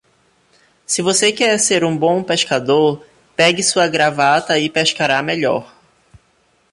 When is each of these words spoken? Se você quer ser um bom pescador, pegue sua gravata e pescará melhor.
Se 0.83 0.99
você 1.03 1.31
quer 1.31 1.59
ser 1.59 1.83
um 1.83 1.95
bom 1.95 2.23
pescador, 2.23 3.05
pegue 3.35 3.61
sua 3.61 3.87
gravata 3.87 4.57
e 4.57 4.67
pescará 4.67 5.21
melhor. 5.21 5.71